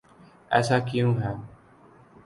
[0.51, 1.33] ایسا کیوں ہے؟